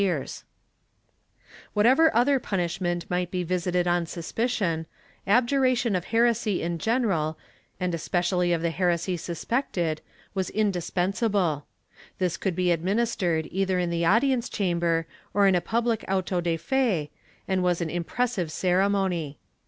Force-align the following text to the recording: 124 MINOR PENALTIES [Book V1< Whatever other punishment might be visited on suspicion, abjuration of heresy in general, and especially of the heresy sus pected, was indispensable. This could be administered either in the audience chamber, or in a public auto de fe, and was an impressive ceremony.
124 0.01 0.47
MINOR 1.75 1.75
PENALTIES 1.75 1.75
[Book 1.75 1.75
V1< 1.75 1.75
Whatever 1.75 2.15
other 2.17 2.39
punishment 2.39 3.09
might 3.11 3.29
be 3.29 3.43
visited 3.43 3.87
on 3.87 4.07
suspicion, 4.07 4.87
abjuration 5.27 5.95
of 5.95 6.05
heresy 6.05 6.63
in 6.63 6.79
general, 6.79 7.37
and 7.79 7.93
especially 7.93 8.51
of 8.51 8.63
the 8.63 8.71
heresy 8.71 9.15
sus 9.15 9.45
pected, 9.45 9.99
was 10.33 10.49
indispensable. 10.49 11.67
This 12.17 12.35
could 12.35 12.55
be 12.55 12.71
administered 12.71 13.47
either 13.51 13.77
in 13.77 13.91
the 13.91 14.03
audience 14.03 14.49
chamber, 14.49 15.05
or 15.35 15.45
in 15.45 15.53
a 15.53 15.61
public 15.61 16.03
auto 16.07 16.41
de 16.41 16.57
fe, 16.57 17.11
and 17.47 17.61
was 17.61 17.79
an 17.79 17.91
impressive 17.91 18.51
ceremony. 18.51 19.37